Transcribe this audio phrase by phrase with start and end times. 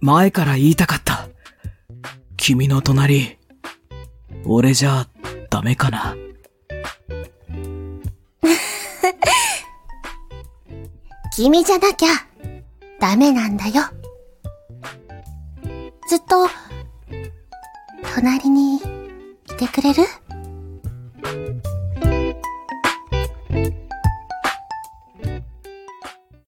[0.00, 1.28] 前から言いたかった。
[2.36, 3.36] 君の隣、
[4.46, 5.06] 俺じゃ
[5.50, 6.16] ダメかな。
[11.36, 12.08] 君じゃなきゃ、
[12.98, 13.82] ダメなんだよ。
[16.08, 16.48] ずっと、
[18.14, 18.80] 隣にい
[19.58, 20.02] てくれる？